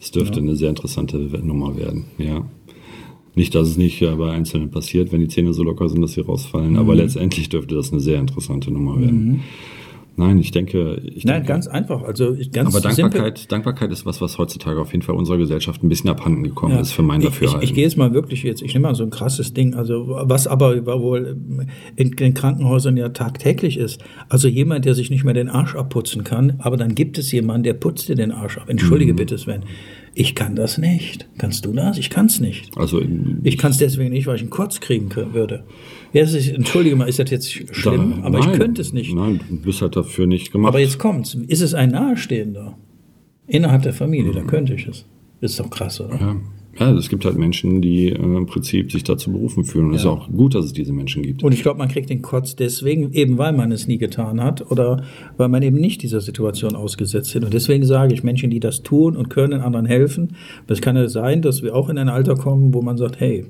Es 0.00 0.10
dürfte 0.10 0.36
ja. 0.36 0.42
eine 0.42 0.56
sehr 0.56 0.68
interessante 0.68 1.16
Nummer 1.16 1.76
werden, 1.76 2.04
ja. 2.18 2.46
Nicht, 3.34 3.54
dass 3.54 3.68
es 3.68 3.76
nicht 3.76 4.00
bei 4.00 4.30
Einzelnen 4.30 4.70
passiert, 4.70 5.12
wenn 5.12 5.20
die 5.20 5.28
Zähne 5.28 5.52
so 5.52 5.62
locker 5.62 5.88
sind, 5.88 6.00
dass 6.00 6.12
sie 6.12 6.20
rausfallen, 6.20 6.72
mhm. 6.72 6.78
aber 6.78 6.94
letztendlich 6.94 7.48
dürfte 7.48 7.74
das 7.74 7.92
eine 7.92 8.00
sehr 8.00 8.20
interessante 8.20 8.70
Nummer 8.70 9.00
werden. 9.00 9.24
Mhm. 9.26 9.40
Nein, 10.18 10.38
ich 10.38 10.50
denke. 10.50 11.02
Ich 11.04 11.24
Nein, 11.24 11.36
denke, 11.36 11.48
ganz 11.48 11.66
einfach. 11.66 12.02
Also 12.02 12.34
ganz 12.50 12.74
aber 12.74 12.80
Dankbarkeit, 12.80 13.52
Dankbarkeit 13.52 13.92
ist 13.92 14.06
was, 14.06 14.22
was 14.22 14.38
heutzutage 14.38 14.80
auf 14.80 14.92
jeden 14.92 15.02
Fall 15.02 15.14
unserer 15.14 15.36
Gesellschaft 15.36 15.82
ein 15.82 15.90
bisschen 15.90 16.08
abhanden 16.08 16.42
gekommen 16.42 16.74
ja. 16.74 16.80
ist 16.80 16.92
für 16.92 17.02
mein 17.02 17.20
Dafürhalten. 17.20 17.62
Ich, 17.62 17.64
ich, 17.64 17.70
ich 17.70 17.74
gehe 17.74 17.84
jetzt 17.84 17.98
mal 17.98 18.14
wirklich 18.14 18.42
jetzt, 18.42 18.62
ich 18.62 18.72
nehme 18.72 18.88
mal 18.88 18.94
so 18.94 19.04
ein 19.04 19.10
krasses 19.10 19.52
Ding, 19.52 19.74
also 19.74 20.06
was 20.08 20.46
aber 20.46 20.86
wohl 21.00 21.36
in 21.96 22.10
den 22.12 22.32
Krankenhäusern 22.32 22.96
ja 22.96 23.10
tagtäglich 23.10 23.76
ist. 23.76 24.02
Also 24.30 24.48
jemand, 24.48 24.86
der 24.86 24.94
sich 24.94 25.10
nicht 25.10 25.24
mehr 25.24 25.34
den 25.34 25.50
Arsch 25.50 25.76
abputzen 25.76 26.24
kann, 26.24 26.54
aber 26.60 26.78
dann 26.78 26.94
gibt 26.94 27.18
es 27.18 27.30
jemanden, 27.30 27.64
der 27.64 27.74
putzt 27.74 28.08
dir 28.08 28.16
den 28.16 28.32
Arsch 28.32 28.56
ab. 28.56 28.68
Entschuldige 28.68 29.12
mhm. 29.12 29.16
bitte, 29.16 29.36
Sven. 29.36 29.64
Ich 30.18 30.34
kann 30.34 30.56
das 30.56 30.78
nicht. 30.78 31.28
Kannst 31.36 31.66
du 31.66 31.74
das? 31.74 31.98
Ich 31.98 32.08
kann 32.08 32.24
es 32.24 32.40
nicht. 32.40 32.70
Also 32.78 33.02
ich 33.42 33.58
kann 33.58 33.70
es 33.70 33.76
deswegen 33.76 34.14
nicht, 34.14 34.26
weil 34.26 34.36
ich 34.36 34.40
einen 34.40 34.48
Kurz 34.48 34.80
kriegen 34.80 35.14
würde. 35.14 35.64
Ja, 36.14 36.22
ist, 36.22 36.48
entschuldige 36.48 36.96
mal, 36.96 37.06
ist 37.06 37.18
das 37.18 37.28
jetzt 37.28 37.52
schlimm? 37.52 38.20
Da, 38.22 38.26
aber 38.28 38.38
nein, 38.38 38.52
ich 38.52 38.58
könnte 38.58 38.80
es 38.80 38.94
nicht. 38.94 39.14
Nein, 39.14 39.40
du 39.46 39.56
bist 39.56 39.82
halt 39.82 39.94
dafür 39.94 40.26
nicht 40.26 40.52
gemacht. 40.52 40.70
Aber 40.70 40.80
jetzt 40.80 40.98
kommt's. 40.98 41.34
Ist 41.34 41.60
es 41.60 41.74
ein 41.74 41.90
Nahestehender? 41.90 42.78
Innerhalb 43.46 43.82
der 43.82 43.92
Familie, 43.92 44.30
mhm. 44.30 44.36
da 44.36 44.42
könnte 44.44 44.72
ich 44.72 44.86
es. 44.88 45.04
Ist 45.42 45.60
doch 45.60 45.68
krass, 45.68 46.00
oder? 46.00 46.18
Ja. 46.18 46.36
Ja, 46.78 46.92
es 46.92 47.08
gibt 47.08 47.24
halt 47.24 47.38
Menschen, 47.38 47.80
die 47.80 48.08
äh, 48.08 48.16
im 48.16 48.46
Prinzip 48.46 48.92
sich 48.92 49.04
dazu 49.04 49.32
berufen 49.32 49.64
fühlen. 49.64 49.86
Und 49.86 49.94
es 49.94 50.04
ja. 50.04 50.12
ist 50.12 50.18
auch 50.18 50.30
gut, 50.30 50.54
dass 50.54 50.66
es 50.66 50.72
diese 50.72 50.92
Menschen 50.92 51.22
gibt. 51.22 51.42
Und 51.42 51.52
ich 51.52 51.62
glaube, 51.62 51.78
man 51.78 51.88
kriegt 51.88 52.10
den 52.10 52.22
Kotz 52.22 52.56
deswegen, 52.56 53.12
eben 53.12 53.38
weil 53.38 53.52
man 53.52 53.72
es 53.72 53.86
nie 53.86 53.98
getan 53.98 54.42
hat 54.42 54.70
oder 54.70 55.02
weil 55.36 55.48
man 55.48 55.62
eben 55.62 55.76
nicht 55.76 56.02
dieser 56.02 56.20
Situation 56.20 56.76
ausgesetzt 56.76 57.34
ist. 57.34 57.44
Und 57.44 57.54
deswegen 57.54 57.84
sage 57.84 58.14
ich, 58.14 58.22
Menschen, 58.22 58.50
die 58.50 58.60
das 58.60 58.82
tun 58.82 59.16
und 59.16 59.30
können 59.30 59.60
anderen 59.60 59.86
helfen, 59.86 60.36
es 60.66 60.80
kann 60.80 60.96
ja 60.96 61.08
sein, 61.08 61.42
dass 61.42 61.62
wir 61.62 61.74
auch 61.74 61.88
in 61.88 61.98
ein 61.98 62.08
Alter 62.08 62.34
kommen, 62.34 62.74
wo 62.74 62.82
man 62.82 62.96
sagt, 62.98 63.20
hey, 63.20 63.44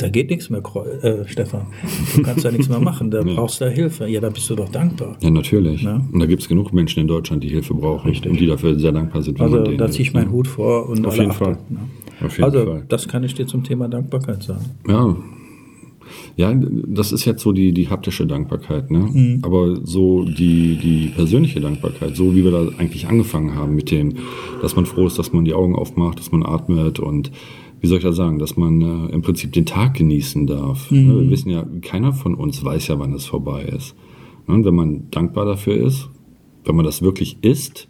da 0.00 0.08
geht 0.08 0.30
nichts 0.30 0.48
mehr, 0.48 0.62
äh, 1.02 1.28
Stefan. 1.28 1.66
Du 2.16 2.22
kannst 2.22 2.44
da 2.44 2.50
nichts 2.50 2.68
mehr 2.68 2.80
machen, 2.80 3.10
da 3.10 3.20
ja. 3.24 3.34
brauchst 3.34 3.60
du 3.60 3.68
Hilfe. 3.68 4.06
Ja, 4.06 4.20
da 4.20 4.30
bist 4.30 4.48
du 4.48 4.54
doch 4.54 4.70
dankbar. 4.70 5.18
Ja, 5.20 5.30
natürlich. 5.30 5.82
Ja? 5.82 6.02
Und 6.10 6.18
da 6.18 6.26
gibt 6.26 6.40
es 6.40 6.48
genug 6.48 6.72
Menschen 6.72 7.00
in 7.00 7.06
Deutschland, 7.06 7.44
die 7.44 7.48
Hilfe 7.48 7.74
brauchen 7.74 8.08
Richtig. 8.08 8.30
und 8.30 8.40
die 8.40 8.46
dafür 8.46 8.78
sehr 8.78 8.92
dankbar 8.92 9.22
sind. 9.22 9.40
also 9.40 9.62
da 9.62 9.90
ziehe 9.90 10.02
ich 10.02 10.14
meinen 10.14 10.32
Hut 10.32 10.48
vor 10.48 10.88
und 10.88 11.06
Auf 11.06 11.16
jeden 11.16 11.32
Fall. 11.32 11.58
Ne? 11.68 11.80
Auf 12.24 12.36
jeden 12.36 12.44
also 12.44 12.66
Fall. 12.66 12.84
das 12.88 13.08
kann 13.08 13.24
ich 13.24 13.34
dir 13.34 13.46
zum 13.46 13.64
Thema 13.64 13.88
Dankbarkeit 13.88 14.42
sagen. 14.42 14.64
Ja, 14.86 15.16
ja, 16.36 16.54
das 16.54 17.12
ist 17.12 17.24
jetzt 17.24 17.42
so 17.42 17.52
die, 17.52 17.72
die 17.72 17.88
haptische 17.88 18.26
Dankbarkeit, 18.26 18.90
ne? 18.90 18.98
Mhm. 19.12 19.38
Aber 19.42 19.76
so 19.84 20.24
die, 20.24 20.76
die 20.76 21.12
persönliche 21.14 21.60
Dankbarkeit, 21.60 22.16
so 22.16 22.34
wie 22.34 22.44
wir 22.44 22.50
da 22.50 22.68
eigentlich 22.78 23.06
angefangen 23.06 23.54
haben 23.54 23.74
mit 23.74 23.90
dem, 23.90 24.14
dass 24.62 24.76
man 24.76 24.86
froh 24.86 25.06
ist, 25.06 25.18
dass 25.18 25.32
man 25.32 25.44
die 25.44 25.54
Augen 25.54 25.74
aufmacht, 25.74 26.18
dass 26.18 26.32
man 26.32 26.44
atmet 26.44 26.98
und 26.98 27.30
wie 27.80 27.86
soll 27.86 27.98
ich 27.98 28.04
das 28.04 28.16
sagen, 28.16 28.38
dass 28.38 28.56
man 28.56 28.80
äh, 28.80 29.12
im 29.12 29.22
Prinzip 29.22 29.52
den 29.52 29.64
Tag 29.64 29.94
genießen 29.94 30.46
darf. 30.46 30.90
Mhm. 30.90 31.20
Wir 31.20 31.30
wissen 31.30 31.50
ja, 31.50 31.66
keiner 31.80 32.12
von 32.12 32.34
uns 32.34 32.62
weiß 32.62 32.88
ja, 32.88 32.98
wann 32.98 33.14
es 33.14 33.26
vorbei 33.26 33.62
ist. 33.64 33.94
Und 34.46 34.64
wenn 34.64 34.74
man 34.74 35.10
dankbar 35.10 35.46
dafür 35.46 35.76
ist, 35.76 36.10
wenn 36.64 36.76
man 36.76 36.84
das 36.84 37.00
wirklich 37.00 37.38
ist, 37.42 37.88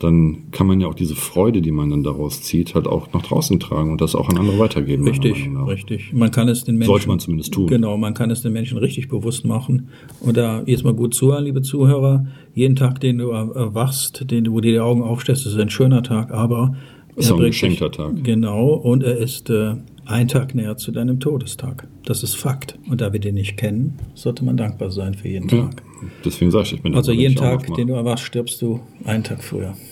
dann 0.00 0.50
kann 0.50 0.66
man 0.66 0.80
ja 0.80 0.88
auch 0.88 0.94
diese 0.94 1.14
Freude, 1.14 1.62
die 1.62 1.70
man 1.70 1.90
dann 1.90 2.02
daraus 2.02 2.42
zieht, 2.42 2.74
halt 2.74 2.86
auch 2.86 3.12
nach 3.12 3.22
draußen 3.22 3.60
tragen 3.60 3.92
und 3.92 4.00
das 4.00 4.14
auch 4.14 4.28
an 4.28 4.38
andere 4.38 4.58
weitergeben. 4.58 5.06
Richtig, 5.06 5.48
richtig. 5.66 6.12
Man 6.12 6.30
kann 6.30 6.48
es 6.48 6.64
den 6.64 6.76
Menschen. 6.76 6.90
Sollte 6.90 7.08
man 7.08 7.20
zumindest 7.20 7.54
tun. 7.54 7.68
Genau, 7.68 7.96
man 7.96 8.12
kann 8.12 8.30
es 8.30 8.42
den 8.42 8.52
Menschen 8.52 8.78
richtig 8.78 9.08
bewusst 9.08 9.44
machen. 9.44 9.88
Und 10.20 10.36
da 10.36 10.62
jetzt 10.66 10.84
mal 10.84 10.94
gut 10.94 11.14
zuhören, 11.14 11.44
liebe 11.44 11.62
Zuhörer. 11.62 12.26
Jeden 12.54 12.76
Tag, 12.76 13.00
den 13.00 13.18
du 13.18 13.30
erwachst, 13.30 14.30
den, 14.30 14.50
wo 14.52 14.60
dir 14.60 14.72
die 14.72 14.80
Augen 14.80 15.02
aufstellst, 15.02 15.46
ist 15.46 15.56
ein 15.56 15.70
schöner 15.70 16.02
Tag, 16.02 16.32
aber 16.32 16.76
ist 17.16 17.30
auch 17.30 17.38
ein 17.38 17.46
geschenkter 17.46 17.92
Tag. 17.92 18.24
Genau, 18.24 18.72
und 18.72 19.04
er 19.04 19.16
ist 19.16 19.48
äh, 19.48 19.76
ein 20.06 20.28
Tag 20.28 20.54
näher 20.54 20.76
zu 20.76 20.90
deinem 20.90 21.20
Todestag. 21.20 21.86
Das 22.04 22.22
ist 22.22 22.34
Fakt. 22.34 22.78
Und 22.90 23.00
da 23.00 23.12
wir 23.12 23.20
den 23.20 23.36
nicht 23.36 23.56
kennen, 23.56 23.98
sollte 24.14 24.44
man 24.44 24.56
dankbar 24.56 24.90
sein 24.90 25.14
für 25.14 25.28
jeden 25.28 25.48
ja, 25.48 25.62
Tag. 25.62 25.82
Deswegen 26.24 26.50
sage 26.50 26.64
ich, 26.64 26.72
ich 26.74 26.82
bin 26.82 26.94
Also 26.94 27.12
jeden 27.12 27.36
Tag, 27.36 27.72
den 27.74 27.88
du 27.88 27.94
erwachst, 27.94 28.24
stirbst 28.24 28.60
du 28.62 28.80
einen 29.04 29.24
Tag 29.24 29.42
früher. 29.42 29.74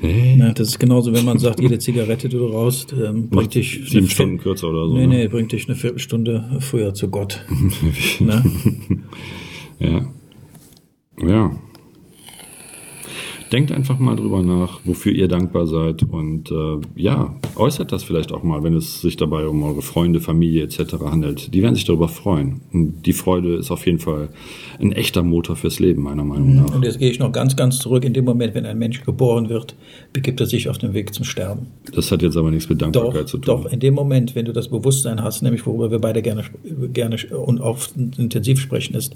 Hey. 0.00 0.36
Na, 0.36 0.52
das 0.52 0.68
ist 0.68 0.78
genauso, 0.78 1.12
wenn 1.12 1.24
man 1.24 1.38
sagt, 1.38 1.58
jede 1.58 1.78
Zigarette, 1.78 2.28
die 2.28 2.36
du 2.36 2.46
rauchst, 2.46 2.92
ähm, 2.92 3.28
bringt 3.30 3.54
dich 3.54 3.80
sieben 3.88 4.08
Stunden 4.08 4.38
kürzer 4.38 4.68
oder 4.68 4.86
so. 4.86 4.94
Nee, 4.94 5.06
ne? 5.06 5.16
nee, 5.16 5.28
bringt 5.28 5.50
dich 5.50 5.66
eine 5.66 5.76
Viertelstunde 5.76 6.58
früher 6.60 6.94
zu 6.94 7.08
Gott. 7.08 7.44
ne? 8.20 8.44
Ja. 9.80 10.06
Ja. 11.26 11.58
Denkt 13.54 13.70
einfach 13.70 14.00
mal 14.00 14.16
drüber 14.16 14.42
nach, 14.42 14.80
wofür 14.84 15.12
ihr 15.12 15.28
dankbar 15.28 15.68
seid 15.68 16.02
und 16.02 16.50
äh, 16.50 16.80
ja, 16.96 17.36
äußert 17.54 17.92
das 17.92 18.02
vielleicht 18.02 18.32
auch 18.32 18.42
mal, 18.42 18.64
wenn 18.64 18.74
es 18.74 19.00
sich 19.00 19.16
dabei 19.16 19.46
um 19.46 19.62
eure 19.62 19.80
Freunde, 19.80 20.20
Familie 20.20 20.64
etc. 20.64 20.94
handelt. 21.04 21.54
Die 21.54 21.62
werden 21.62 21.76
sich 21.76 21.84
darüber 21.84 22.08
freuen. 22.08 22.62
Und 22.72 23.06
die 23.06 23.12
Freude 23.12 23.54
ist 23.54 23.70
auf 23.70 23.86
jeden 23.86 24.00
Fall 24.00 24.30
ein 24.80 24.90
echter 24.90 25.22
Motor 25.22 25.54
fürs 25.54 25.78
Leben, 25.78 26.02
meiner 26.02 26.24
Meinung 26.24 26.50
mhm. 26.50 26.56
nach. 26.56 26.74
Und 26.74 26.84
jetzt 26.84 26.98
gehe 26.98 27.08
ich 27.08 27.20
noch 27.20 27.30
ganz, 27.30 27.54
ganz 27.54 27.78
zurück. 27.78 28.04
In 28.04 28.12
dem 28.12 28.24
Moment, 28.24 28.56
wenn 28.56 28.66
ein 28.66 28.76
Mensch 28.76 29.04
geboren 29.04 29.48
wird, 29.48 29.76
begibt 30.12 30.40
er 30.40 30.46
sich 30.46 30.68
auf 30.68 30.78
den 30.78 30.92
Weg 30.92 31.14
zum 31.14 31.24
Sterben. 31.24 31.68
Das 31.94 32.10
hat 32.10 32.22
jetzt 32.22 32.36
aber 32.36 32.50
nichts 32.50 32.68
mit 32.68 32.82
Dankbarkeit 32.82 33.22
doch, 33.22 33.26
zu 33.26 33.38
tun. 33.38 33.62
Doch, 33.62 33.72
in 33.72 33.78
dem 33.78 33.94
Moment, 33.94 34.34
wenn 34.34 34.46
du 34.46 34.52
das 34.52 34.66
Bewusstsein 34.66 35.22
hast, 35.22 35.42
nämlich 35.42 35.64
worüber 35.64 35.92
wir 35.92 36.00
beide 36.00 36.22
gerne, 36.22 36.42
gerne 36.92 37.18
und 37.30 37.60
oft 37.60 37.94
intensiv 37.96 38.58
sprechen, 38.58 38.96
ist, 38.96 39.14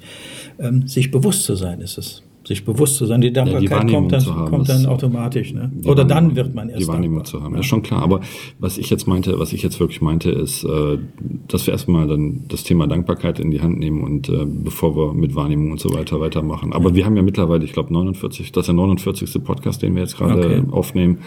ähm, 0.61 0.87
sich 0.87 1.11
bewusst 1.11 1.43
zu 1.43 1.57
sein, 1.57 1.81
ist 1.81 1.99
es 1.99 2.23
sich 2.49 2.65
bewusst 2.65 2.97
zu 2.97 3.07
sein. 3.07 3.21
Die 3.21 3.33
Dankbarkeit 3.33 3.71
ja, 3.71 3.85
die 3.85 3.93
kommt, 3.93 4.13
dann, 4.13 4.27
haben, 4.27 4.51
kommt 4.51 4.69
dann 4.69 4.87
automatisch. 4.87 5.53
Ne? 5.53 5.71
Oder 5.85 6.05
dann 6.05 6.35
wird 6.35 6.55
man 6.55 6.71
erst 6.71 6.83
Die 6.83 6.89
Wahrnehmung 6.89 7.19
dankbar. 7.19 7.41
zu 7.41 7.45
haben, 7.45 7.55
ja. 7.55 7.61
ist 7.61 7.67
schon 7.67 7.83
klar. 7.83 8.03
Aber 8.03 8.21
was 8.59 8.79
ich 8.79 8.91
jetzt 8.91 9.07
meinte, 9.07 9.39
was 9.39 9.53
ich 9.53 9.63
jetzt 9.63 9.79
wirklich 9.79 10.01
meinte, 10.01 10.31
ist, 10.31 10.65
äh, 10.65 10.99
dass 11.47 11.67
wir 11.67 11.73
erstmal 11.73 12.09
dann 12.09 12.47
das 12.49 12.65
Thema 12.65 12.87
Dankbarkeit 12.87 13.39
in 13.39 13.51
die 13.51 13.61
Hand 13.61 13.79
nehmen 13.79 14.03
und 14.03 14.29
äh, 14.29 14.47
bevor 14.47 14.97
wir 14.97 15.13
mit 15.13 15.35
Wahrnehmung 15.35 15.71
und 15.71 15.81
so 15.81 15.93
weiter 15.93 16.21
weitermachen. 16.21 16.73
Aber 16.73 16.91
ja. 16.91 16.97
wir 16.97 17.07
haben 17.07 17.17
ja 17.17 17.23
mittlerweile, 17.23 17.65
ich 17.65 17.73
glaube 17.73 17.93
49, 17.93 18.51
das 18.51 18.63
ist 18.63 18.67
der 18.67 18.75
49. 18.75 19.45
Podcast, 19.45 19.83
den 19.83 19.95
wir 19.95 20.03
jetzt 20.03 20.17
gerade 20.17 20.61
okay. 20.61 20.63
aufnehmen. 20.71 21.19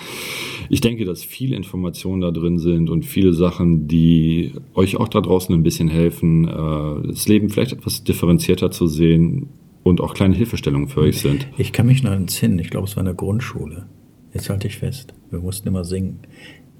Ich 0.69 0.81
denke, 0.81 1.05
dass 1.05 1.23
viele 1.23 1.55
Informationen 1.55 2.21
da 2.21 2.31
drin 2.31 2.57
sind 2.57 2.89
und 2.89 3.05
viele 3.05 3.33
Sachen, 3.33 3.87
die 3.87 4.53
euch 4.73 4.97
auch 4.97 5.07
da 5.07 5.21
draußen 5.21 5.53
ein 5.53 5.63
bisschen 5.63 5.87
helfen, 5.87 6.47
äh, 6.47 7.07
das 7.07 7.27
Leben 7.27 7.49
vielleicht 7.49 7.73
etwas 7.73 8.03
differenzierter 8.03 8.71
zu 8.71 8.87
sehen 8.87 9.49
und 9.83 10.01
auch 10.01 10.13
kleine 10.13 10.35
Hilfestellungen 10.35 10.87
für 10.87 11.01
euch 11.01 11.21
sind. 11.21 11.47
Ich 11.57 11.73
kann 11.73 11.87
mich 11.87 12.03
noch 12.03 12.11
entsinnen, 12.11 12.59
ich 12.59 12.69
glaube, 12.69 12.87
es 12.87 12.95
war 12.95 13.01
in 13.01 13.05
der 13.05 13.15
Grundschule. 13.15 13.87
Jetzt 14.33 14.49
halte 14.49 14.67
ich 14.67 14.77
fest, 14.77 15.13
wir 15.29 15.39
mussten 15.39 15.67
immer 15.67 15.83
singen. 15.83 16.19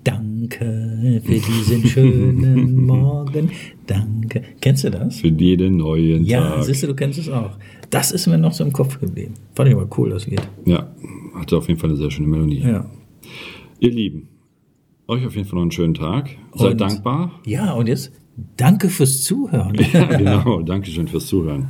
Danke 0.04 1.22
für 1.24 1.32
diesen 1.32 1.86
schönen 1.86 2.86
Morgen. 2.86 3.52
Danke. 3.86 4.42
Kennst 4.60 4.84
du 4.84 4.90
das? 4.90 5.20
Für 5.20 5.28
jeden 5.28 5.78
neuen 5.78 6.26
ja, 6.26 6.42
Tag. 6.42 6.58
Ja, 6.58 6.64
siehst 6.64 6.84
du, 6.84 6.88
du 6.88 6.96
kennst 6.96 7.20
es 7.20 7.30
auch. 7.30 7.52
Das 7.92 8.12
ist 8.12 8.26
mir 8.26 8.38
noch 8.38 8.54
so 8.54 8.64
im 8.64 8.74
Kopf 8.74 9.00
geblieben. 9.00 9.36
Fand 9.54 9.70
ich 9.70 9.76
aber 9.76 9.88
cool, 9.98 10.10
das 10.10 10.26
Lied. 10.26 10.42
Ja, 10.66 10.90
hatte 11.36 11.58
auf 11.58 11.68
jeden 11.68 11.80
Fall 11.80 11.90
eine 11.90 11.98
sehr 11.98 12.10
schöne 12.10 12.28
Melodie. 12.28 12.62
Ja. 12.62 12.90
Ihr 13.80 13.92
Lieben, 13.92 14.30
euch 15.08 15.26
auf 15.26 15.36
jeden 15.36 15.48
Fall 15.48 15.58
noch 15.58 15.64
einen 15.64 15.72
schönen 15.72 15.94
Tag. 15.94 16.30
Seid 16.56 16.72
und, 16.72 16.82
dankbar. 16.82 17.40
Ja, 17.46 17.74
und 17.74 17.88
jetzt 17.88 18.12
danke 18.58 18.90
fürs 18.90 19.24
Zuhören. 19.24 19.76
Ja, 19.94 20.06
genau. 20.18 20.62
Dankeschön 20.62 21.08
fürs 21.08 21.28
Zuhören. 21.28 21.70